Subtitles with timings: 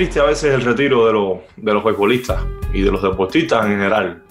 [0.00, 2.42] triste a veces el retiro de, de los beisbolistas
[2.72, 4.22] y de los deportistas en general.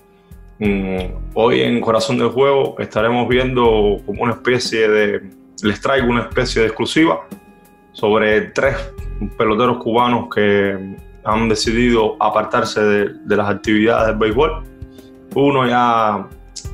[0.57, 0.97] Mm,
[1.35, 5.29] hoy en Corazón del Juego estaremos viendo como una especie de,
[5.61, 7.19] les traigo una especie de exclusiva
[7.91, 8.77] sobre tres
[9.37, 14.63] peloteros cubanos que han decidido apartarse de, las actividades del béisbol.
[15.35, 16.27] Uno ya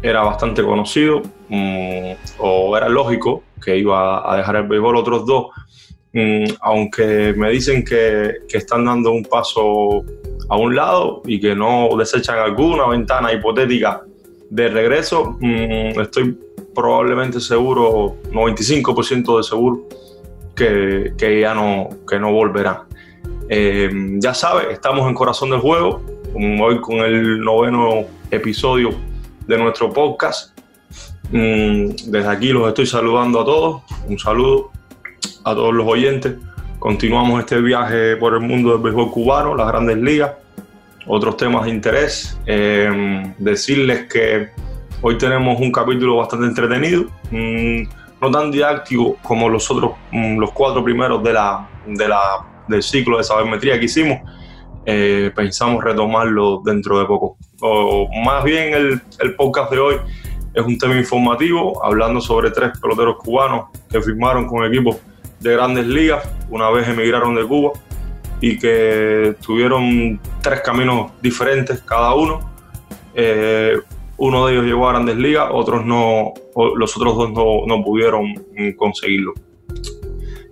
[0.03, 5.47] era bastante conocido mm, o era lógico que iba a dejar el béisbol, otros dos
[6.61, 10.03] aunque me dicen que, están dando un paso
[10.47, 14.03] a un lado y que no desechan alguna ventana hipotética
[14.49, 16.37] de regreso, mm, estoy
[16.73, 19.87] probablemente seguro, 95% de seguro,
[20.55, 22.83] que, ya no, que no volverán.
[23.49, 26.01] Eh, ya sabes, estamos en Corazón del Juego,
[26.61, 28.91] hoy con el noveno episodio
[29.47, 30.57] de nuestro podcast.
[31.31, 33.81] Mm, desde aquí los estoy saludando a todos.
[34.07, 34.71] Un saludo
[35.45, 36.35] a todos los oyentes.
[36.79, 40.31] Continuamos este viaje por el mundo del béisbol cubano, las grandes ligas,
[41.05, 42.37] otros temas de interés.
[42.47, 44.49] Em, decirles que
[45.01, 47.83] hoy tenemos un capítulo bastante entretenido, mm,
[48.21, 52.19] no tan didáctico como los otros, mm, los cuatro primeros de la, de la,
[52.67, 54.19] del ciclo de sabermetría que hicimos.
[54.87, 57.37] Eh, pensamos retomarlo dentro de poco.
[57.61, 59.95] O más bien el, el podcast de hoy
[60.53, 64.97] es un tema informativo, hablando sobre tres peloteros cubanos que firmaron con equipos
[65.39, 67.71] de grandes ligas, una vez emigraron de Cuba
[68.41, 72.51] y que tuvieron tres caminos diferentes cada uno.
[73.13, 73.77] Eh,
[74.17, 76.33] uno de ellos llegó a grandes ligas, otros no,
[76.75, 78.33] los otros dos no, pudieron
[78.77, 79.33] conseguirlo.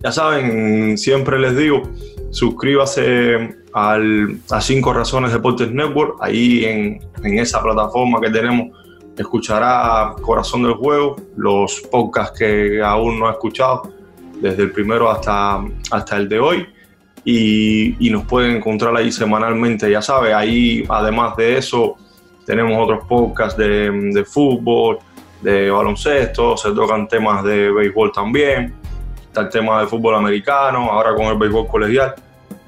[0.03, 1.83] Ya saben, siempre les digo,
[2.31, 8.77] suscríbase al, a Cinco Razones Deportes Network, ahí en, en esa plataforma que tenemos
[9.17, 13.83] escuchará Corazón del Juego, los podcasts que aún no ha escuchado
[14.41, 16.67] desde el primero hasta, hasta el de hoy.
[17.25, 21.95] Y, nos pueden encontrar ahí semanalmente, ya sabe, ahí además de eso
[22.45, 24.99] tenemos otros podcasts de, de fútbol,
[25.41, 28.75] de baloncesto, se tocan temas de béisbol también,
[29.25, 32.13] está el tema de fútbol americano, ahora con el béisbol colegial.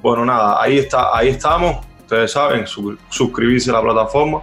[0.02, 2.66] Bueno, nada, ahí, está, ahí estamos, ustedes saben,
[3.10, 4.42] suscribirse a la plataforma.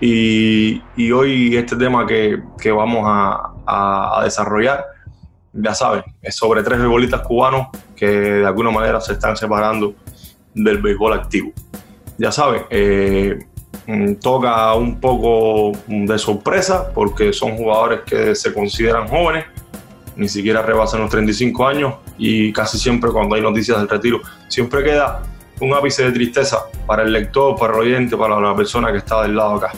[0.00, 4.95] Y, y, hoy este tema que, que vamos a, a, a desarrollar
[5.56, 9.94] ya saben, es sobre tres beisbolistas cubanos que de alguna manera se están separando
[10.54, 11.52] del béisbol activo.
[12.18, 13.38] Ya saben, eh,
[13.86, 19.44] mm, toca un poco de sorpresa porque son jugadores que se consideran jóvenes,
[20.16, 24.82] ni siquiera rebasan los 35 años y casi siempre cuando hay noticias del retiro, siempre
[24.82, 25.22] queda
[25.60, 29.22] un ápice de tristeza para el lector, para el oyente, para la persona que está
[29.22, 29.72] del lado acá.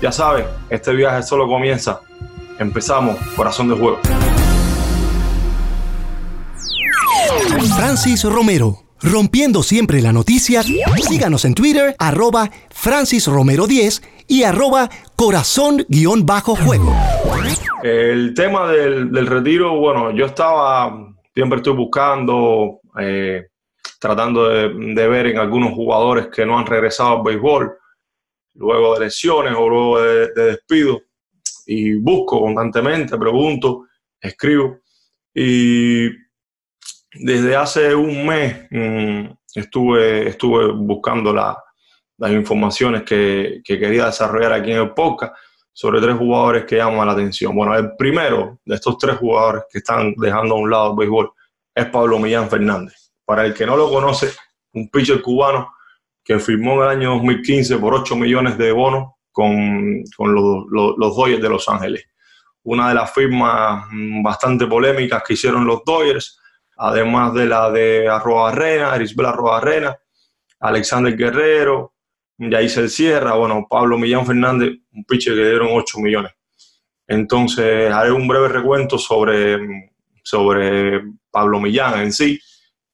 [0.00, 2.00] Ya saben, este viaje solo comienza.
[2.58, 3.98] Empezamos, corazón de juego.
[7.68, 8.84] Francis Romero.
[9.02, 16.94] Rompiendo siempre la noticia, síganos en Twitter, arroba Francis Romero 10 y arroba corazón-juego.
[17.82, 23.46] El tema del, retiro, bueno, yo estaba, siempre estoy buscando, eh,
[23.98, 27.72] tratando de, ver en algunos jugadores que no han regresado al béisbol,
[28.54, 31.00] luego de lesiones o luego de, de despido,
[31.66, 33.86] y busco constantemente, pregunto,
[34.20, 34.78] escribo,
[35.34, 36.08] y
[37.12, 44.78] desde hace un mes mm, estuve, estuve buscando las informaciones que, quería desarrollar aquí en
[44.78, 45.34] el podcast
[45.72, 47.54] sobre tres jugadores que llaman la atención.
[47.54, 51.32] Bueno, el primero de estos tres jugadores que están dejando a un lado el béisbol
[51.74, 53.12] es Pablo Millán Fernández.
[53.24, 54.30] Para el que no lo conoce,
[54.74, 55.72] un pitcher cubano
[56.22, 61.16] que firmó en el año 2015 por 8 millones de bonos con, los, los, los
[61.16, 62.04] Dodgers de Los Ángeles.
[62.62, 66.39] Una de las firmas mm, bastante polémicas que hicieron los Dodgers
[66.80, 69.98] además de la de Arroba Arena, Erisbel Arroba Arena,
[70.60, 71.92] Alexander Guerrero,
[72.38, 76.32] Yaisel Sierra, bueno, Pablo Millán Fernández, un pitcher que dieron 8 millones.
[77.06, 79.58] Entonces, haré un breve recuento sobre,
[80.22, 82.40] sobre Pablo Millán en sí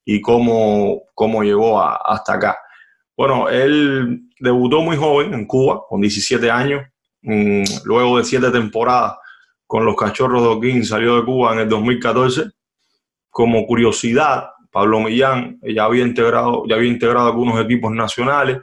[0.05, 2.59] y cómo, cómo llegó hasta acá.
[3.17, 6.85] Bueno, él debutó muy joven en Cuba, con 17 años.
[7.23, 9.17] Mm, luego de siete temporadas
[9.65, 12.51] con los Cachorros de Oquín, salió de Cuba en el 2014
[13.37, 18.63] como curiosidad, Pablo Millán ya había integrado, ya había integrado algunos equipos nacionales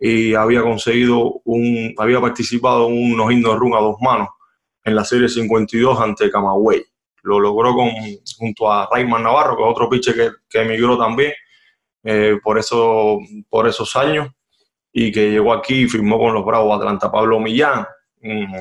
[0.00, 4.26] y había conseguido un, había participado en unos himnos run a dos manos
[4.82, 6.82] en la serie 52 ante Camagüey.
[7.22, 7.90] Lo logró con,
[8.38, 11.32] junto a Rayman Navarro, que es otro pitcher que, que emigró también
[12.02, 14.30] eh, por, eso, por esos años
[14.92, 17.12] y que llegó aquí y firmó con los Bravos Atlanta.
[17.12, 17.86] Pablo Millán
[18.20, 18.56] mm,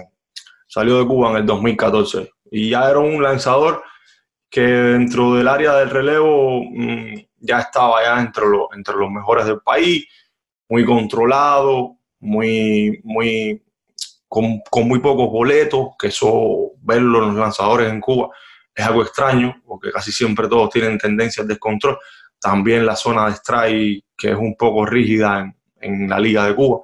[0.68, 3.82] salió de Cuba en el 2014 y ya era un lanzador
[4.52, 9.46] que dentro del área del relevo mm, ya estaba ya entre, los entre los mejores
[9.46, 10.06] del país,
[10.70, 13.64] muy controlado, muy, muy,
[14.28, 18.30] con, con, muy pocos boletos, que eso, verlo en los lanzadores en Cuba
[18.76, 21.98] es algo extraño, porque casi siempre todos tienen tendencias de descontrol.
[22.40, 26.56] También la zona de strike, que es un poco rígida en, en la Liga de
[26.56, 26.82] Cuba.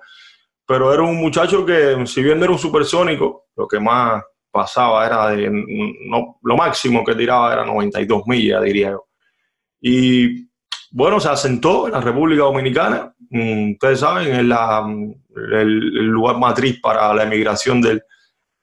[0.65, 4.23] Pero era un muchacho que, si bien era un supersónico, lo que más
[4.57, 9.07] pasaba era de, no, lo máximo que tiraba era 92 millas, diría yo.
[9.79, 10.47] Y
[10.91, 14.83] bueno, se asentó en la República Dominicana, mm, ustedes saben, es la,
[15.35, 18.01] el, lugar matriz para la emigración del,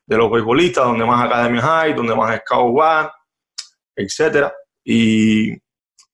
[0.07, 3.09] de los beisbolistas, donde más academias hay, donde más scouts van,
[3.95, 4.53] etcétera.
[4.83, 5.53] Y,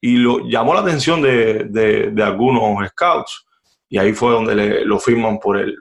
[0.01, 3.47] y lo, llamó la atención de, de, de, algunos scouts,
[3.89, 5.77] y ahí fue donde le, lo firman por, el,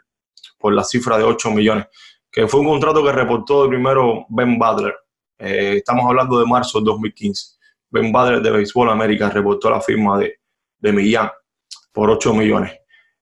[0.58, 1.86] por la cifra de 8 millones
[2.32, 4.96] que fue un contrato que reportó primero Ben Butler.
[5.38, 7.58] Eh, estamos hablando de marzo de 2015.
[7.90, 10.40] Ben Butler de Baseball América reportó la firma de,
[10.78, 11.30] de Millán
[11.92, 12.74] por 8 millones.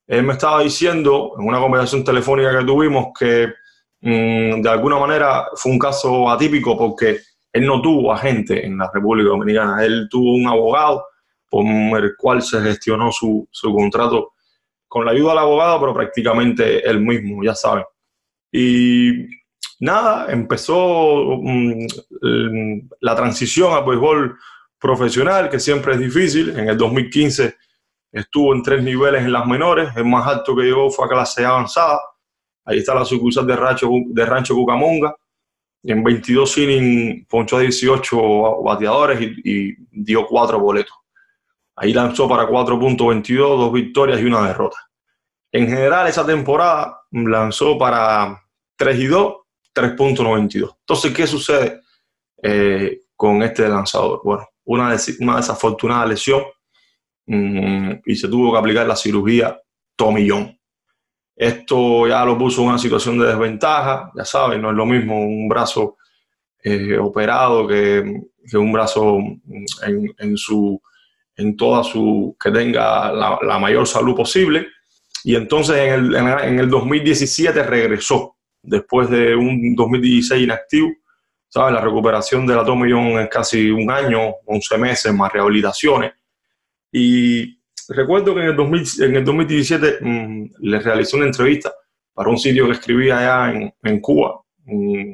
[0.08, 3.48] Él me estaba diciendo en una conversación telefónica que tuvimos que
[4.02, 7.20] mm, de alguna manera fue un caso atípico porque
[7.52, 9.84] él no tuvo agente en la República Dominicana.
[9.84, 11.06] Él tuvo un abogado
[11.50, 14.34] por el cual se gestionó su, su contrato
[14.88, 17.84] con la ayuda del abogado, pero prácticamente él mismo, ya saben.
[18.60, 19.30] Y
[19.80, 21.86] nada, empezó mm,
[23.02, 24.36] la transición al béisbol
[24.80, 26.58] profesional, que siempre es difícil.
[26.58, 27.56] En el 2015
[28.12, 29.96] estuvo en tres niveles en las menores.
[29.96, 32.00] El más alto que llegó fue a clase avanzada.
[32.66, 35.16] Ahí está la sucursal de Rancho, de Rancho Cucamonga.
[35.84, 40.96] En 22 innings ponchó a 18 bateadores y, y dio cuatro boletos.
[41.76, 44.78] Ahí lanzó para 4.22, dos victorias y una derrota.
[45.52, 48.47] En general, esa temporada lanzó para
[48.78, 49.34] 3 y 2,
[49.74, 50.76] 3.92.
[50.80, 51.82] Entonces, ¿qué sucede
[52.42, 54.22] eh, con este lanzador?
[54.24, 56.44] Bueno, una, una desafortunada lesión
[57.26, 59.60] mmm, y se tuvo que aplicar la cirugía
[59.96, 60.58] tomillón.
[61.36, 65.20] Esto ya lo puso en una situación de desventaja, ya saben, no es lo mismo
[65.20, 65.98] un brazo
[66.64, 68.04] eh, operado que,
[68.54, 70.82] un brazo en, en, su,
[71.36, 74.68] en toda su, que tenga la, la mayor salud posible.
[75.24, 78.37] Y entonces en el, en el 2017 regresó
[78.68, 80.90] después de un 2016 inactivo.
[81.48, 81.74] ¿sabes?
[81.74, 86.14] La recuperación de la Tomillón es casi un año, 11 meses, más rehabilitaciones.
[86.92, 87.60] Y
[87.90, 91.74] recuerdo que en el, 2000, en el 2017 mmm, le realicé una entrevista
[92.14, 94.42] para un sitio que escribía allá en, en Cuba.
[94.66, 95.14] Mmm,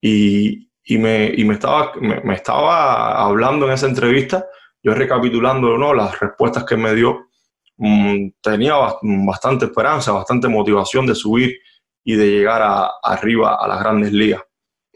[0.00, 4.46] y, y, me, y me, estaba, me, me, estaba hablando en esa entrevista,
[4.82, 5.94] yo recapitulando ¿no?
[5.94, 7.28] las respuestas que me dio,
[7.76, 11.56] mmm, tenía bastante esperanza, bastante motivación de subir
[12.04, 14.42] y de llegar a, arriba a las grandes ligas.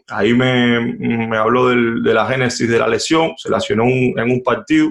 [0.09, 4.31] Ahí me, me habló del, de la génesis de la lesión, se lesionó un, en
[4.31, 4.91] un partido,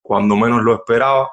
[0.00, 1.28] cuando menos lo esperaba,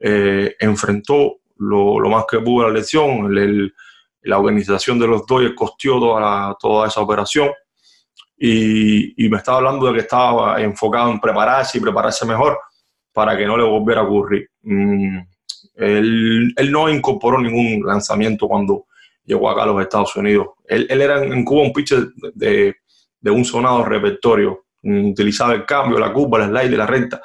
[0.00, 3.74] eh, enfrentó lo, lo, más que pudo la lesión, el, el,
[4.22, 7.50] la organización de los Dodgers costeó toda, la, toda esa operación
[8.36, 12.58] y, y, me estaba hablando de que estaba enfocado en prepararse y prepararse mejor
[13.12, 14.48] para que no le volviera a ocurrir.
[14.62, 15.18] Mm,
[15.74, 18.86] él, él no incorporó ningún lanzamiento cuando
[19.28, 20.48] llegó acá a los Estados Unidos.
[20.64, 22.76] Él, él era en Cuba un pitcher de,
[23.20, 24.64] de, un sonado repertorio.
[24.82, 27.20] Utilizaba el cambio, la curva, el slide, la renta,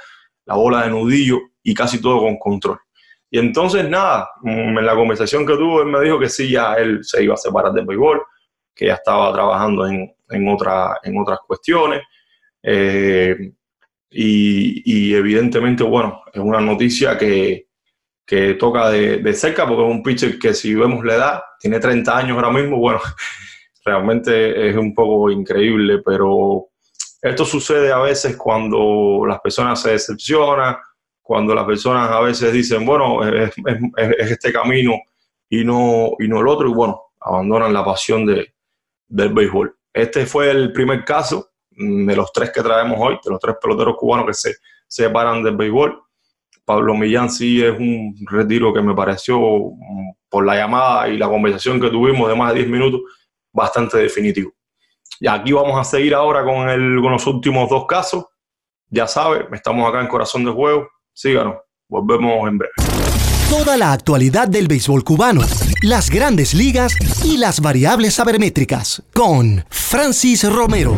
[0.45, 2.77] la bola de nudillo y casi todo con control.
[3.31, 6.73] Y entonces, nada, mm, en la conversación que tuvo, él me dijo que sí, ya
[6.73, 8.21] él se iba a separar del béisbol,
[8.75, 12.01] que ya estaba trabajando en, en, en otras cuestiones.
[12.61, 13.35] Eh,
[14.11, 17.67] y, y, evidentemente, bueno, es una noticia que,
[18.25, 21.79] que toca de, de, cerca, porque es un pitcher que si vemos la edad, tiene
[21.79, 22.99] 30 años ahora mismo, bueno,
[23.85, 26.67] realmente es un poco increíble, pero
[27.21, 30.77] esto sucede a veces cuando las personas se decepcionan,
[31.21, 34.93] cuando las personas a veces dicen, bueno, es, es, es este camino
[35.49, 38.53] y no, y no el otro, y bueno, abandonan la pasión de,
[39.07, 39.75] del béisbol.
[39.93, 43.95] Este fue el primer caso de los tres que traemos hoy, de los tres peloteros
[43.97, 44.55] cubanos que se
[44.87, 46.01] separan del béisbol.
[46.65, 51.27] Pablo Millán sí es un retiro que me pareció, mm, por la llamada y la
[51.27, 53.01] conversación que tuvimos de más de 10 minutos,
[53.51, 54.51] bastante definitivo.
[55.19, 58.25] Y aquí vamos a seguir ahora con, el, con los últimos dos casos.
[58.89, 60.87] Ya sabe, estamos acá en Corazón de Juego.
[61.13, 61.55] Síganos,
[61.87, 62.73] volvemos en breve.
[63.49, 65.41] Toda la actualidad del béisbol cubano,
[65.83, 70.95] las grandes ligas y las variables sabermétricas con Francis Romero.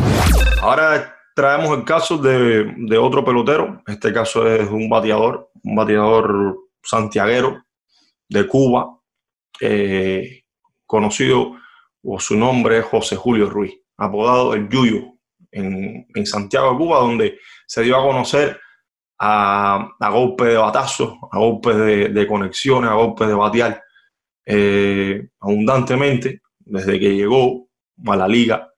[0.62, 3.82] Ahora traemos el caso de, otro pelotero.
[3.86, 7.62] Este caso es un bateador, un bateador santiaguero
[8.26, 8.98] de Cuba,
[9.60, 10.44] eh,
[10.86, 11.52] conocido
[12.02, 15.12] por su nombre José Julio Ruiz, apodado el Yuyo,
[15.50, 18.58] en, Santiago de Cuba, donde se dio a conocer
[19.18, 23.82] a, a golpes de batazo, a golpes de, de, conexiones, a golpes de batear
[24.46, 27.68] eh, abundantemente desde que llegó
[28.06, 28.72] a la liga.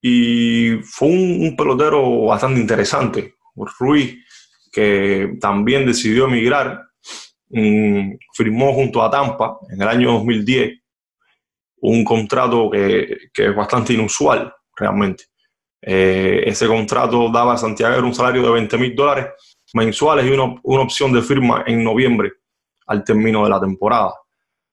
[0.00, 3.34] Y fue un, pelotero bastante interesante.
[3.78, 4.16] Ruiz,
[4.70, 6.86] que también decidió emigrar,
[7.50, 10.78] mm, firmó junto a Tampa en el año 2010
[11.80, 15.24] un contrato que, que es bastante inusual realmente.
[15.80, 19.26] Eh, ese contrato daba a Santiago un salario de 20 mil dólares
[19.74, 22.32] mensuales y una, una, opción de firma en noviembre
[22.86, 24.12] al término de la temporada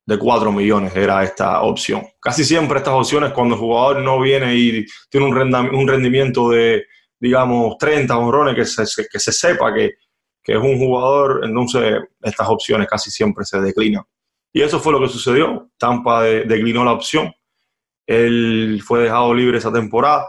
[0.05, 2.03] de 4 millones era esta opción.
[2.19, 6.85] Casi siempre estas opciones cuando el jugador no viene y tiene un, rendimiento de,
[7.19, 9.95] digamos, 30 honrones, que se, que se sepa que,
[10.43, 14.03] que es un jugador, entonces estas opciones casi siempre se declinan.
[14.53, 15.69] Y eso fue lo que sucedió.
[15.77, 17.33] Tampa declinó la opción.
[18.05, 20.25] Él fue dejado libre esa temporada.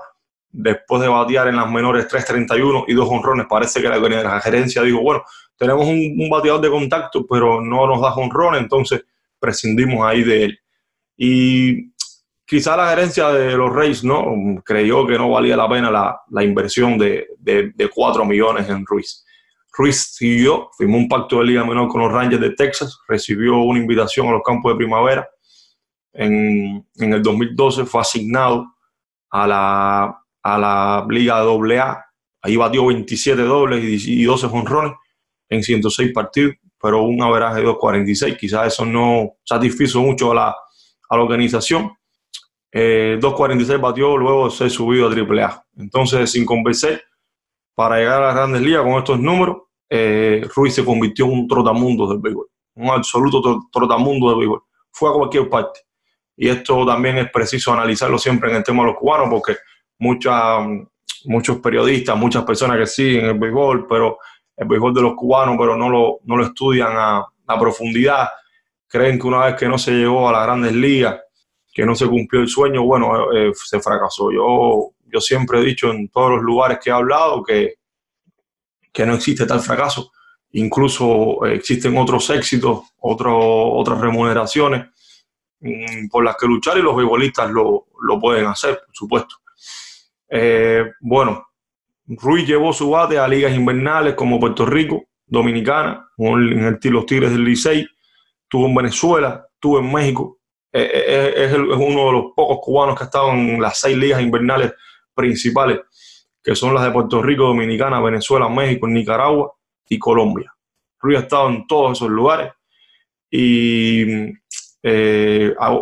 [0.50, 4.82] Después de batear en las menores 3.31 y dos honrones, parece que la, la gerencia
[4.82, 5.22] dijo, bueno,
[5.56, 9.04] tenemos un, un, bateador de contacto, pero no nos da honrones, entonces
[9.38, 10.58] prescindimos ahí de él.
[11.16, 11.92] Y
[12.46, 14.62] quizá la gerencia de los Reyes ¿no?
[14.64, 19.24] creyó que no valía la pena la, inversión de, de, de 4 millones en Ruiz.
[19.76, 23.78] Ruiz siguió, firmó un pacto de liga menor con los Rangers de Texas, recibió una
[23.78, 25.28] invitación a los campos de primavera.
[26.12, 28.66] En, en el 2012 fue asignado
[29.30, 32.04] a la, a la Liga AA.
[32.40, 34.92] Ahí batió 27 dobles y 12 jonrones
[35.48, 36.54] en 106 partidos
[36.86, 38.36] pero un averaje de 2.46.
[38.38, 40.56] Quizás eso no satisfizo mucho a la,
[41.08, 41.90] a la organización.
[42.70, 45.64] Eh, 2.46 batió luego de ser subido a AAA.
[45.78, 47.02] Entonces, sin convencer,
[47.74, 51.48] para llegar a las grandes ligas con estos números, eh, Ruiz se convirtió en un
[51.48, 54.62] trotamundo del béisbol, un absoluto trotamundo del béisbol.
[54.92, 55.80] Fue a cualquier parte.
[56.36, 59.56] Y esto también es preciso analizarlo siempre en el tema de los cubanos, porque
[59.98, 60.64] muchas,
[61.24, 64.18] muchos periodistas, muchas personas que siguen el béisbol, pero
[64.56, 68.28] el béisbol de los cubanos, pero no lo, no lo estudian a, a, profundidad.
[68.88, 71.20] Creen que una vez que no se llegó a las grandes ligas,
[71.72, 74.32] que no se cumplió el sueño, bueno, eh, se fracasó.
[74.32, 77.74] Yo, yo siempre he dicho en todos los lugares que he hablado que,
[78.92, 80.10] que no existe tal fracaso.
[80.52, 84.86] Incluso eh, existen otros éxitos, otro, otras remuneraciones
[85.60, 89.36] mmm, por las que luchar y los beisbolistas lo, lo pueden hacer, por supuesto.
[90.28, 91.45] Eh, bueno,
[92.08, 97.32] Ruiz llevó su bate a ligas invernales como Puerto Rico, Dominicana, en el, los Tigres
[97.32, 97.86] del Licey,
[98.48, 100.38] tuvo en Venezuela, tuvo en México.
[100.72, 103.96] Eh, eh, eh, es, uno de los pocos cubanos que ha estado en las seis
[103.96, 104.72] ligas invernales
[105.14, 105.80] principales,
[106.42, 109.52] que son las de Puerto Rico, Dominicana, Venezuela, México, Nicaragua
[109.88, 110.54] y Colombia.
[111.00, 112.52] Ruiz ha estado en todos esos lugares
[113.28, 114.32] y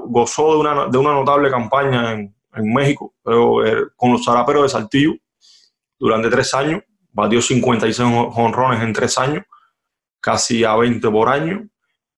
[0.07, 3.59] gozó de una, de una, notable campaña en, en México, pero,
[3.97, 5.13] con los zaraperos de Saltillo,
[6.05, 6.83] durante tres años,
[7.13, 9.43] batió 56 honrones en tres años,
[10.21, 11.67] casi a 20 por año.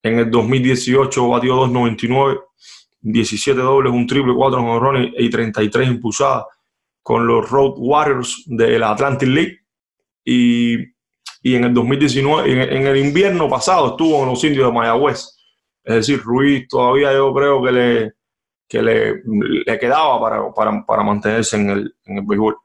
[0.03, 2.41] En el 2018 batió 2.99,
[3.01, 6.47] 17 dobles, un triple, 4 honrones y 33 impulsadas
[7.01, 9.59] con los Road Warriors de la Atlantic League.
[10.25, 10.79] Y,
[11.43, 15.29] y en el 2019, en, en, el invierno pasado, estuvo en los indios de Mayagüez.
[15.85, 18.13] Es decir, Ruiz todavía yo creo que le,
[18.69, 19.23] que le,
[19.65, 22.57] le quedaba para, para, para mantenerse en el, en el béisbol.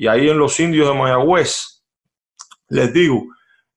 [0.00, 1.84] Y ahí en los indios de Mayagüez,
[2.70, 3.26] les digo,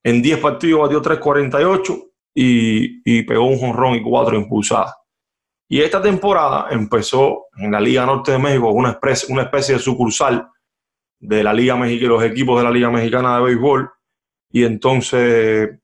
[0.01, 4.95] en 10 partidos batió 3.48 y, y pegó un jonrón y cuatro impulsadas.
[5.67, 9.81] Y esta temporada empezó en la Liga Norte de México una especie, una especie de
[9.81, 10.47] sucursal
[11.19, 13.91] de la Liga Mexicana, los equipos de la Liga Mexicana de Béisbol.
[14.49, 15.77] Y entonces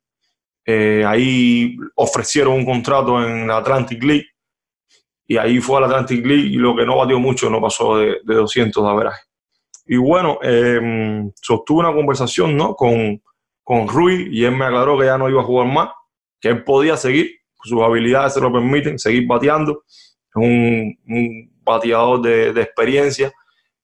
[0.66, 4.28] eh, ahí ofrecieron un contrato en la Atlantic League.
[5.28, 7.98] Y ahí fue a la Atlantic League y lo que no batió mucho no pasó
[7.98, 9.29] de, de 200 de averaje.
[9.92, 10.80] Y bueno, eh,
[11.42, 12.76] sostuve una conversación ¿no?
[12.76, 13.24] con,
[13.64, 15.90] con Rui y él me aclaró que ya no iba a jugar más,
[16.40, 17.32] que él podía seguir,
[17.64, 19.82] sus habilidades se lo permiten, seguir bateando.
[19.88, 23.34] Es un, un bateador de, de experiencia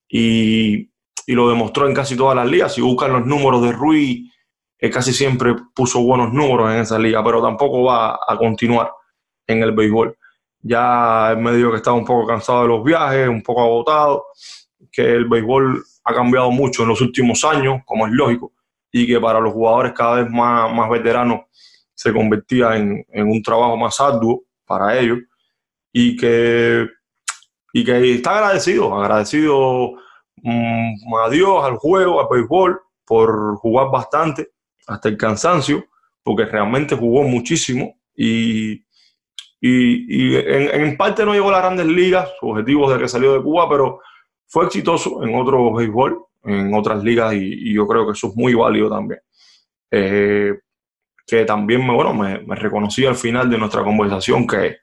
[0.07, 0.91] y,
[1.25, 2.75] y, lo demostró en casi todas las ligas.
[2.75, 4.31] Si buscan los números de Rui,
[4.77, 8.91] él casi siempre puso buenos números en esa liga, pero tampoco va a continuar
[9.47, 10.15] en el béisbol.
[10.61, 14.25] Ya él me dijo que estaba un poco cansado de los viajes, un poco agotado,
[14.95, 18.53] que el béisbol ha cambiado mucho en los últimos años, como es lógico,
[18.91, 21.41] y que para los jugadores cada vez más, más veteranos
[21.93, 25.19] se convertía en, en un trabajo más arduo para ellos
[25.91, 26.87] y que,
[27.73, 29.93] y que está agradecido, agradecido
[30.37, 34.49] mmm, a Dios, al juego, al béisbol, por jugar bastante
[34.87, 35.85] hasta el cansancio,
[36.23, 38.83] porque realmente jugó muchísimo y,
[39.61, 43.33] y, en, en, parte no llegó a las grandes ligas, su objetivo de que salió
[43.33, 43.99] de Cuba, pero
[44.47, 48.35] fue exitoso en otro béisbol, en otras ligas, y, y, yo creo que eso es
[48.35, 49.19] muy válido también.
[49.91, 50.53] eh,
[51.27, 54.77] que también me, bueno, me, me, reconocí al final de nuestra conversación que,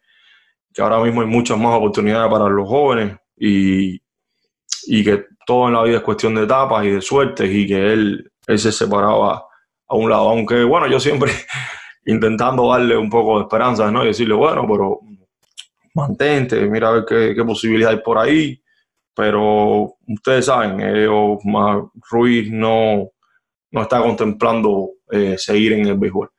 [0.73, 4.01] que, ahora mismo hay muchas más oportunidades para los jóvenes y,
[4.87, 7.93] y, que todo en la vida es cuestión de etapas y de suertes y que
[7.93, 9.45] él, él se separaba
[9.87, 11.33] a un lado, aunque bueno, yo siempre
[12.07, 14.03] intentando darle un poco de esperanza, ¿no?
[14.03, 15.01] Y decirle, bueno, pero
[15.95, 18.62] mantente, mira a ver qué, qué posibilidad hay por ahí,
[19.15, 21.39] pero ustedes saben, ellos,
[22.11, 23.11] Ruiz no,
[23.71, 26.31] no está contemplando eh, seguir en el béisbol.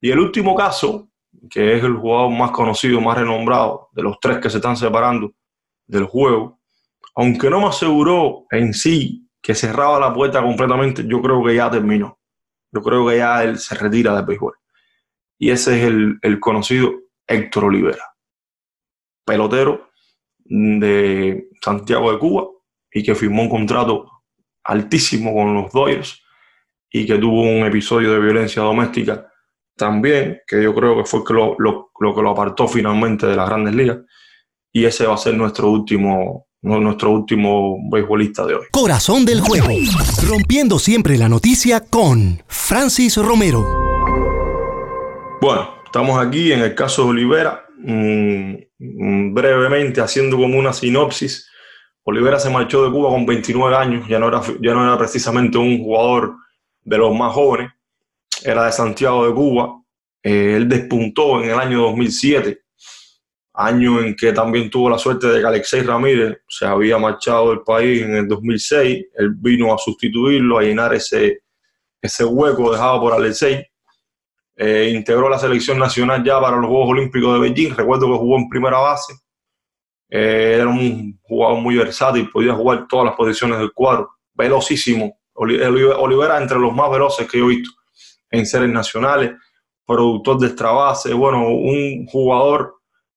[0.00, 1.08] Y el último caso,
[1.50, 5.32] que es el jugador más conocido, más renombrado de los tres que se están separando
[5.86, 6.60] del juego,
[7.16, 11.70] aunque no me aseguró en sí que cerraba la puerta completamente, yo creo que ya
[11.70, 12.18] terminó.
[12.70, 14.54] Yo creo que ya él se retira del béisbol.
[15.38, 16.92] Y ese es el, el conocido
[17.26, 18.04] Héctor Olivera,
[19.24, 19.87] pelotero
[20.48, 22.48] de Santiago de Cuba
[22.92, 24.06] y que firmó un contrato
[24.64, 26.22] altísimo con los Dodgers
[26.90, 29.26] y que tuvo un episodio de violencia doméstica
[29.76, 33.48] también, que yo creo que fue lo, lo, lo que lo apartó finalmente de las
[33.48, 33.98] grandes ligas.
[34.72, 38.66] Y ese va a ser nuestro último, nuestro último beisbolista de hoy.
[38.70, 39.68] Corazón del juego,
[40.28, 43.64] rompiendo siempre la noticia con Francis Romero.
[45.40, 51.48] Bueno, estamos aquí en el caso de Olivera, mmm, brevemente haciendo como una sinopsis.
[52.04, 55.58] Olivera se marchó de Cuba con 29 años, ya no era, ya no era precisamente
[55.58, 56.36] un jugador
[56.82, 57.70] de los más jóvenes,
[58.44, 59.82] era de Santiago de Cuba.
[60.22, 62.62] Eh, él despuntó en el año 2007,
[63.54, 67.60] año en que también tuvo la suerte de que Alexei Ramírez se había marchado del
[67.60, 69.06] país en el 2006.
[69.14, 71.42] Él vino a sustituirlo, a llenar ese,
[72.00, 73.66] ese hueco dejado por Alexei.
[74.60, 77.76] Eh, integró la selección nacional ya para los Juegos Olímpicos de Beijing.
[77.76, 79.14] Recuerdo que jugó en primera base.
[80.10, 86.40] Eh, era un jugador muy versátil, podía jugar todas las posiciones del cuadro, velocísimo, Olivera
[86.42, 87.70] entre los más veloces que yo he visto
[88.30, 89.32] en series nacionales,
[89.86, 92.74] productor de extra base, bueno, un jugador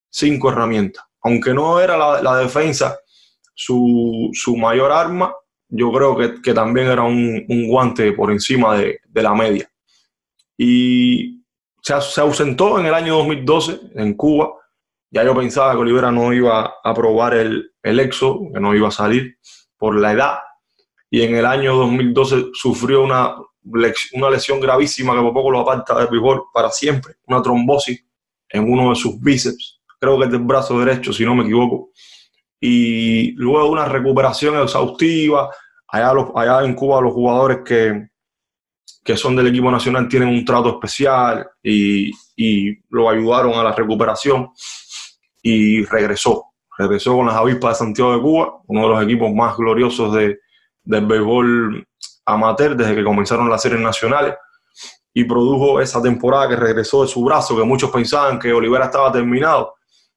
[0.10, 1.04] cinco herramientas.
[1.23, 2.97] Aunque no era la, la defensa
[3.56, 5.34] su, su, mayor arma,
[5.69, 9.70] yo creo que, que también era un, un, guante por encima de, de la media.
[10.57, 11.43] Y
[11.81, 14.53] se, se, ausentó en el año 2012 en Cuba.
[15.09, 18.87] Ya yo pensaba que Olivera no iba a probar el, el EXO, que no iba
[18.87, 19.37] a salir
[19.77, 20.35] por la edad
[21.13, 23.35] y en el año 2012 sufrió una,
[24.13, 28.03] una lesión gravísima que por poco lo aparta del béisbol para siempre, una trombosis
[28.47, 31.89] en uno de sus bíceps, creo que es del brazo derecho, si no me equivoco.
[32.61, 35.49] Y luego una recuperación exhaustiva,
[35.87, 38.11] allá, los, allá en Cuba los jugadores que,
[39.03, 43.71] que son del equipo nacional tienen un trato especial y, y lo ayudaron a la
[43.71, 44.49] recuperación
[45.41, 46.45] y regresó.
[46.77, 50.39] Regresó con las avispas de Santiago de Cuba, uno de los equipos más gloriosos de,
[50.83, 51.87] del béisbol
[52.25, 54.35] amateur desde que comenzaron las series nacionales
[55.13, 59.11] y produjo esa temporada que regresó de su brazo, que muchos pensaban que Olivera estaba
[59.11, 59.75] terminado,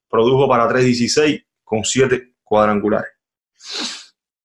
[0.09, 3.11] produjo para 3.16 con 7 cuadrangulares.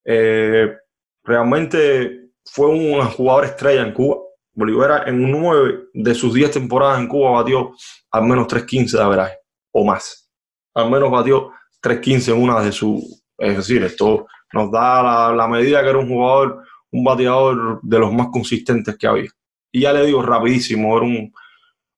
[0.04, 0.76] Eh,
[1.24, 4.18] realmente fue un jugador estrella en Cuba.
[4.64, 7.72] Olivera en 9 de sus 10 temporadas en Cuba batió
[8.12, 9.38] al menos 3.15 de averaje
[9.72, 10.30] o más.
[10.74, 13.24] Al menos batió 3.15 en una de sus...
[13.38, 18.12] Es decir, esto nos da la, medida que era un jugador, un bateador de los
[18.12, 19.30] más consistentes que había.
[19.72, 21.00] Y ya le digo rapidísimo,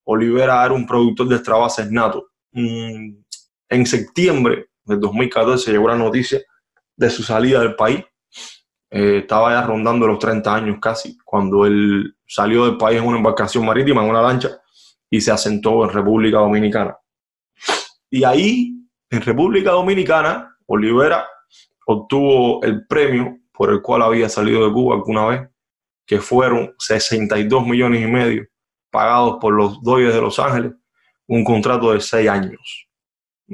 [0.03, 2.27] Olivera era un productor de extra bases nato.
[2.51, 3.15] Mm,
[3.69, 6.41] en septiembre del 2014 llegó la noticia
[6.95, 8.03] de su salida del país.
[8.93, 13.17] Eh, estaba ya rondando los 30 años casi, cuando él salió del país en una
[13.17, 14.49] embarcación marítima, en una lancha,
[15.09, 16.97] y se asentó en República Dominicana.
[18.09, 18.73] Y ahí,
[19.09, 21.25] en República Dominicana, Olivera
[21.85, 25.49] obtuvo el premio por el cual había salido de Cuba alguna vez,
[26.05, 28.45] que fueron 62 millones y medio
[28.89, 30.73] pagados por los Dodgers de Los Ángeles,
[31.27, 32.89] un contrato de 6 años,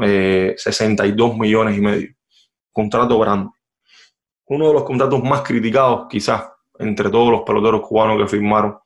[0.01, 2.09] eh, 62 millones y medio,
[2.71, 3.51] contrato grande.
[4.47, 8.77] Uno de los contratos más criticados quizás entre todos los peloteros cubanos que firmaron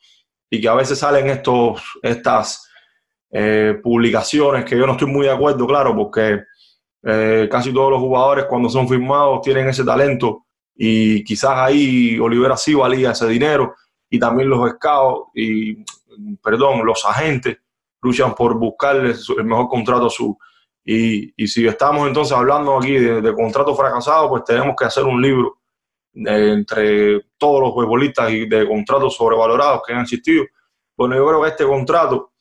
[0.49, 2.69] y que a veces salen estos, estas
[3.31, 6.41] eh, publicaciones que yo no estoy muy de acuerdo, claro, porque
[7.03, 10.45] eh, casi todos los jugadores cuando son firmados tienen ese talento
[10.75, 13.75] y quizás ahí Olivera sí valía ese dinero
[14.09, 15.83] y también los scouts y,
[16.43, 17.57] perdón, los agentes
[18.01, 20.37] luchan por buscarle el mejor contrato a su...
[20.83, 25.21] Y, si estamos entonces hablando aquí de, de contratos fracasados, pues tenemos que hacer un
[25.21, 25.61] libro
[26.13, 30.45] de, entre todos los futbolistas y de contratos sobrevalorados que han existido.
[30.97, 32.33] Bueno, yo creo que este contrato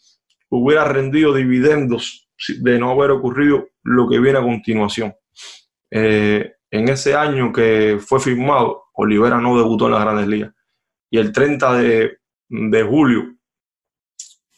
[0.48, 2.29] hubiera rendido dividendos
[2.61, 5.14] de no haber ocurrido lo que viene a continuación.
[5.90, 10.55] Eh, en ese año que fue firmado, Olivera no debutó en las grandes ligas.
[11.11, 13.35] Y el 30 de, de julio,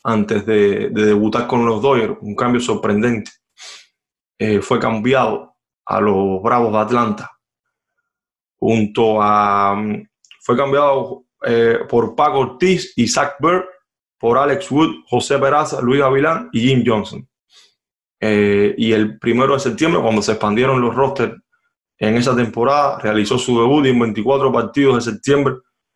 [0.04, 3.30] antes de, debutar con los Dodgers, un cambio sorprendente,
[4.44, 5.54] eh, fue cambiado
[5.86, 7.30] a los Bravos de Atlanta,
[8.58, 10.08] junto a, mm,
[10.40, 13.62] fue cambiado eh, por Paco Ortiz y Zach Bird,
[14.18, 17.24] por Alex Wood, José Peraza, Luis Avilán y Jim Johnson.
[18.18, 21.34] Eh, y el primero de septiembre, cuando se expandieron los rosters
[21.98, 25.54] en esa temporada, realizó su debut y en 24 partidos de septiembre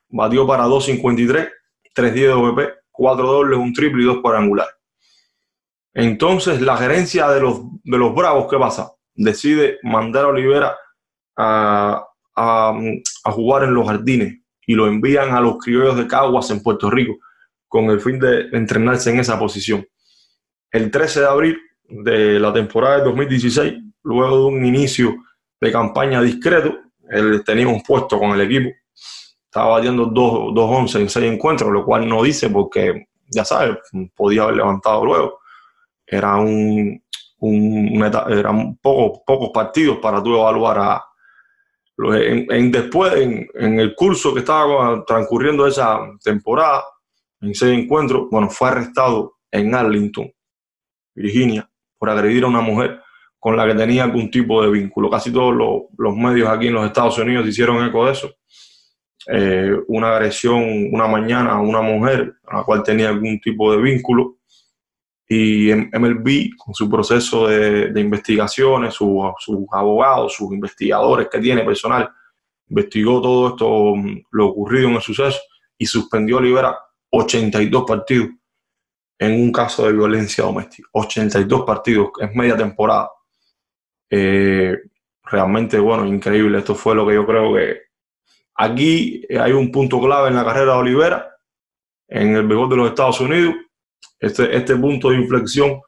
[0.09, 1.51] batió para 2.53,
[1.97, 4.76] 3.10 de OVP, 4 dobles, un triple y 2 cuadrangulares.
[5.99, 8.93] Entonces, la gerencia de los, de los Bravos, ¿qué pasa?
[9.15, 10.77] Decide mandar a Olivera
[11.39, 12.05] a,
[12.35, 16.91] a jugar en los jardines y lo envían a los criollos de Caguas en Puerto
[16.91, 17.17] Rico
[17.67, 19.87] con el fin de entrenarse en esa posición.
[20.71, 25.15] El 13 de abril de la temporada de 2016, luego de un inicio
[25.59, 26.77] de campaña discreto,
[27.09, 28.69] él tenía un puesto con el equipo,
[29.45, 33.79] estaba batiendo 2-11 en 6 encuentros, lo cual no dice porque, ya sabes,
[34.15, 35.41] podía haber levantado luego.
[36.07, 37.03] Era un,
[38.29, 41.05] eran pocos, partidos para tú evaluar a,
[41.99, 46.85] en, después, en, en, el curso que estaba transcurriendo esa temporada,
[47.41, 50.31] en seis encuentros, bueno, fue arrestado en Arlington,
[51.15, 53.01] Virginia, por agredir a una mujer
[53.39, 55.09] con la que tenía algún tipo de vínculo.
[55.09, 58.35] Casi todos los, medios aquí en los Estados Unidos hicieron eco de eso.
[59.29, 63.81] Eh, una agresión una mañana a una mujer a la cual tenía algún tipo de
[63.81, 64.39] vínculo.
[65.29, 72.09] Y MLB, con su proceso de, investigaciones, sus abogados, sus investigadores que tiene personal,
[72.69, 73.95] investigó todo esto,
[74.31, 75.39] lo ocurrido en el suceso
[75.79, 76.79] y suspendió a Libera
[77.11, 78.31] 82 partidos
[79.19, 80.89] en un caso de violencia doméstica.
[80.93, 83.11] 82 partidos, es media temporada.
[84.11, 84.77] Eh,
[85.25, 86.59] realmente, bueno, increíble.
[86.59, 87.81] Esto fue lo que yo creo que
[88.55, 91.37] aquí hay un punto clave en la carrera de Olivera,
[92.09, 93.55] en el mejor de los Estados Unidos.
[94.19, 95.81] Este, este punto de inflexión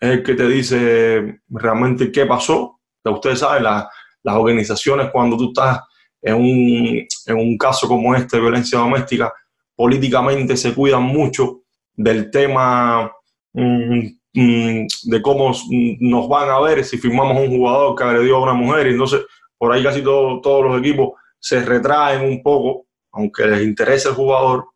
[0.00, 2.80] es el que te dice realmente qué pasó.
[3.04, 5.80] ustedes saben, las organizaciones cuando tú estás
[6.22, 9.32] en un, en un caso como este de violencia doméstica,
[9.76, 11.62] políticamente se cuidan mucho
[11.94, 13.12] del tema
[13.52, 13.98] mm,
[14.32, 15.52] mm, de cómo
[16.00, 18.86] nos van a ver si firmamos un jugador que agredió a una mujer.
[18.86, 19.20] Entonces,
[19.58, 24.66] por ahí casi todos los equipos se retraen un poco, aunque les interese el jugador,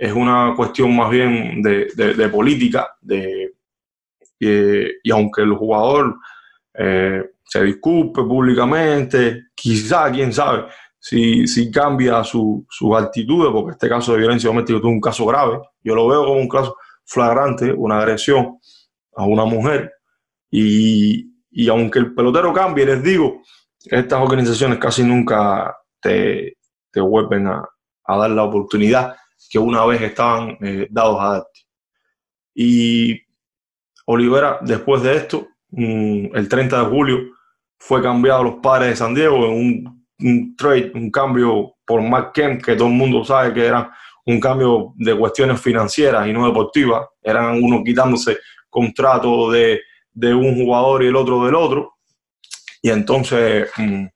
[0.00, 3.52] es una cuestión más bien de, política, de,
[4.38, 6.16] y, aunque el jugador
[6.72, 13.90] eh, se disculpe públicamente, quizá, quién sabe, si, si cambia su, su actitud, porque este
[13.90, 17.70] caso de violencia doméstica es un caso grave, yo lo veo como un caso flagrante,
[17.70, 18.58] una agresión
[19.14, 19.92] a una mujer,
[20.50, 23.42] y, y aunque el pelotero cambie, les digo,
[23.84, 26.56] estas organizaciones casi nunca te,
[26.90, 27.68] te vuelven a,
[28.04, 29.14] a, dar la oportunidad
[29.50, 31.60] que una vez estaban eh, dados a darte.
[32.54, 33.20] Y
[34.06, 37.18] Olivera, después de esto, mm, el 30 de julio,
[37.78, 42.02] fue cambiado a los padres de San Diego en un un trade, un cambio por
[42.02, 43.90] Mark Kemp, que todo el mundo sabe que era
[44.26, 47.06] un cambio de cuestiones financieras y no deportivas.
[47.22, 49.80] Eran uno quitándose contrato de,
[50.14, 51.94] un jugador y el otro del otro.
[52.82, 54.06] Y entonces mm,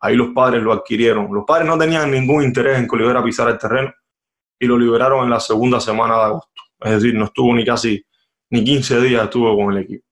[0.00, 1.28] ahí los padres lo adquirieron.
[1.32, 3.92] Los padres no tenían ningún interés en que Olivera pisara el terreno
[4.58, 6.62] y lo liberaron en la segunda semana de agosto.
[6.80, 8.04] Es decir, no estuvo ni casi
[8.50, 10.04] ni 15 días estuvo con el equipo.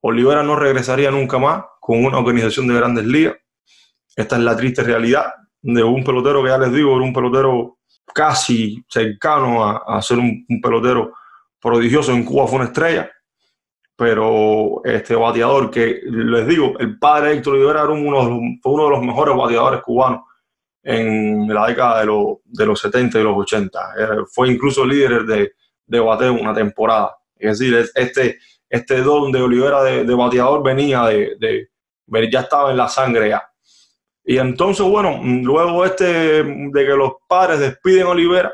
[0.00, 3.36] Olivera no regresaría nunca más con una organización de grandes ligas
[4.18, 7.78] esta es la triste realidad de un pelotero que ya les digo, era un pelotero
[8.12, 11.12] casi cercano a, ser un, pelotero
[11.60, 12.10] prodigioso.
[12.10, 13.08] En Cuba fue una estrella,
[13.94, 18.84] pero este bateador que les digo, el padre de Héctor Rivera era uno, fue uno
[18.86, 20.22] de los mejores bateadores cubanos
[20.90, 23.78] en la década de, de los 70 y los 80.
[24.32, 25.52] fue incluso líder de,
[25.86, 27.14] de bateo una temporada.
[27.36, 28.38] Es decir, este,
[28.70, 33.42] este don de Olivera de, bateador venía de, de, ya estaba en la sangre ya.
[34.24, 38.50] Y entonces, bueno, luego este de que los padres despiden a Olivera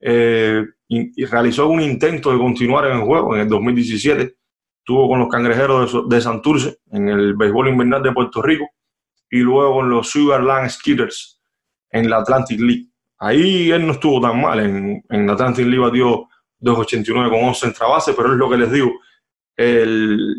[0.00, 4.34] eh, y, realizó un intento de continuar en el juego en el 2017,
[4.78, 8.66] estuvo con los cangrejeros de, Santurce en el béisbol invernal de Puerto Rico
[9.30, 11.39] y luego con los Sugarland Skitters
[11.90, 12.86] en la Atlantic League.
[13.18, 16.28] Ahí él no estuvo tan mal, en, la Atlantic League batió
[16.60, 18.90] 2.89 con 11 en base, pero es lo que les digo,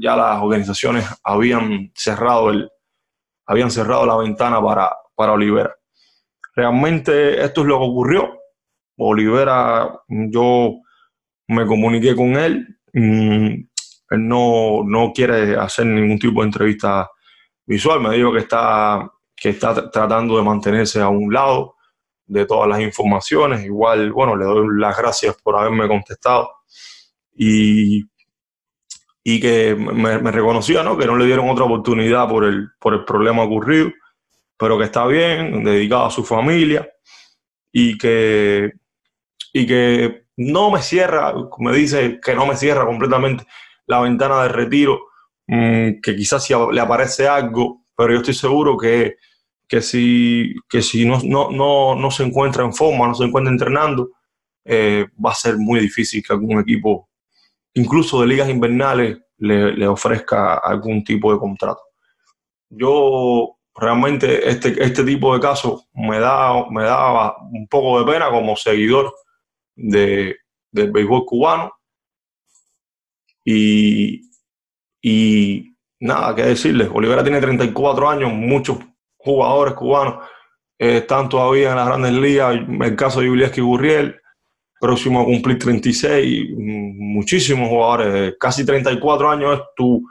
[0.01, 2.69] ya las organizaciones habían cerrado el,
[3.45, 5.75] habían cerrado la ventana para, para Olivera.
[6.55, 8.39] Realmente esto es lo que ocurrió.
[8.97, 10.75] Olivera, yo
[11.47, 13.47] me comuniqué con él, mm,
[14.11, 17.09] él no, no quiere hacer ningún tipo de entrevista
[17.65, 19.09] visual, me dijo que está,
[19.41, 21.75] que está tratando de mantenerse a un lado,
[22.27, 23.65] de todas las informaciones.
[23.65, 26.51] Igual, bueno, le doy las gracias por haberme contestado
[27.35, 28.03] y,
[29.23, 30.95] y que me, reconocía, ¿no?
[30.95, 33.89] Que no le dieron otra oportunidad por el, por el problema ocurrido,
[34.57, 36.87] pero que está bien, dedicado a su familia
[37.71, 38.73] y que,
[39.53, 43.47] y que no me cierra, me dice que no me cierra completamente
[43.87, 44.99] la ventana de retiro,
[45.47, 49.15] mm, que quizás si le aparece algo, pero yo estoy seguro que,
[49.71, 54.09] que si, que si no, no, no, se encuentra en forma, no se encuentra entrenando,
[54.65, 57.07] eh, va a ser muy difícil que algún equipo,
[57.73, 61.79] incluso de ligas invernales, le, le ofrezca algún tipo de contrato.
[62.69, 68.29] Yo realmente este, este tipo de casos me da, me da un poco de pena
[68.29, 69.13] como seguidor
[69.73, 70.35] de,
[70.69, 71.71] del béisbol cubano.
[73.45, 74.29] Y,
[75.01, 78.77] y nada que decirles, Olivera tiene 34 años, muchos
[79.23, 80.25] jugadores cubanos
[80.77, 84.21] eh, están todavía en las grandes ligas, el caso de Julián Gurriel,
[84.79, 90.03] próximo a cumplir 36, muchísimos jugadores, casi 34 años es tu,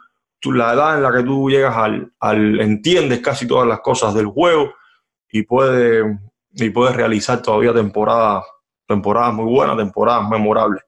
[0.53, 4.27] la edad en la que tú llegas al, al, entiendes casi todas las cosas del
[4.27, 4.73] juego
[5.33, 6.05] y puedes,
[6.53, 8.45] y puedes realizar todavía temporadas,
[8.87, 10.83] temporadas muy buenas, temporadas memorables.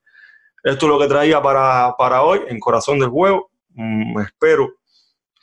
[0.62, 3.50] Esto es lo que traía para, para hoy en Corazón del Juego.
[3.70, 4.74] Mm, espero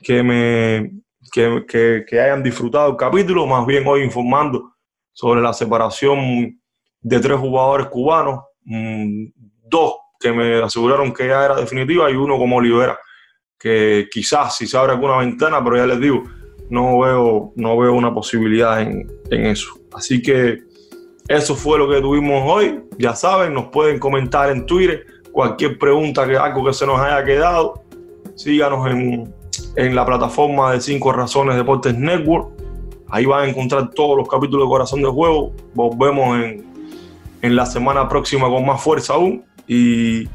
[0.02, 0.92] que me
[1.30, 4.76] que, que, que, hayan disfrutado el capítulo, más bien hoy informando
[5.12, 6.60] sobre la separación
[7.02, 9.26] de tres jugadores cubanos, mm,
[9.68, 13.00] dos que me aseguraron que ya era definitiva y uno como Olivera,
[13.58, 16.24] que quizás si se abre alguna ventana, pero ya les digo,
[16.70, 19.74] no veo, no veo una posibilidad en, en eso.
[19.94, 20.60] Así que
[21.28, 22.82] eso fue lo que tuvimos hoy.
[22.98, 27.24] Ya saben, nos pueden comentar en Twitter cualquier pregunta, que algo que se nos haya
[27.24, 27.84] quedado.
[28.36, 29.34] Síganos en,
[29.76, 32.50] en la plataforma de 5 Razones Deportes Network.
[33.10, 35.52] Ahí van a encontrar todos los capítulos de Corazón de Juego.
[35.74, 36.65] Volvemos en,
[37.41, 39.43] en la semana próxima con más fuerza aún.
[39.67, 40.28] Y,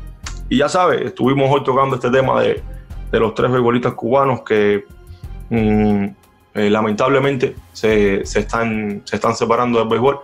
[0.48, 2.62] y ya sabes, estuvimos hoy tocando este tema de,
[3.10, 4.84] de los tres beisbolistas cubanos que
[5.50, 6.04] mm,
[6.54, 10.20] eh, lamentablemente se, se, están, se están separando del béisbol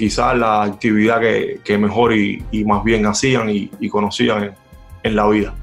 [0.00, 4.54] quizás la actividad que, mejor y, más bien hacían y, conocían
[5.02, 5.54] en, la vida.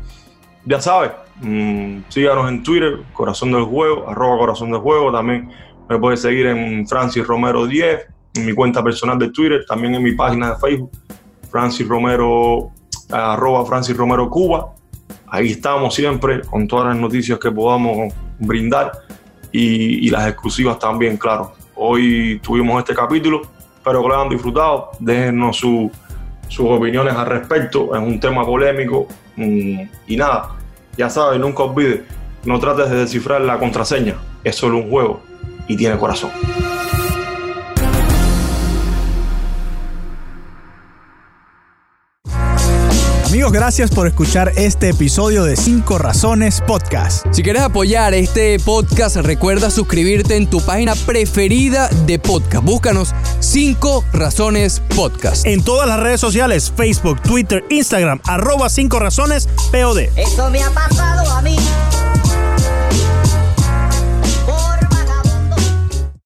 [0.64, 1.10] Ya sabes,
[1.42, 5.50] mmm, síganos en Twitter, Corazón del Juego, arroba Corazón del Juego, también
[5.90, 10.04] me puedes seguir en Francis Romero 10, en mi cuenta personal de Twitter, también en
[10.04, 10.92] mi página de Facebook,
[11.50, 12.72] Francis Romero,
[13.12, 14.74] arroba Francis Romero Cuba.
[15.28, 18.92] Ahí estamos siempre con todas las noticias que podamos brindar
[19.52, 21.54] y, y las exclusivas también, claro.
[21.76, 23.42] Hoy tuvimos este capítulo
[23.88, 24.92] Espero que lo hayan disfrutado.
[25.00, 25.90] Déjenos sus
[26.60, 27.96] opiniones al respecto.
[27.96, 29.08] Es un tema polémico.
[29.38, 30.57] Mm, y nada,
[30.98, 32.02] ya sabes, nunca olvides,
[32.46, 34.16] no trates de descifrar la contraseña.
[34.44, 35.22] Es solo un juego
[35.68, 36.32] y tiene corazón.
[43.48, 47.26] Amigos, gracias por escuchar este episodio de 5 Razones Podcast.
[47.32, 52.66] Si quieres apoyar este podcast, recuerda suscribirte en tu página preferida de podcast.
[52.66, 55.46] Búscanos 5 Razones Podcast.
[55.46, 60.10] En todas las redes sociales, Facebook, Twitter, Instagram, arroba 5 Razones POD.
[60.18, 61.56] Eso me ha pasado a mí.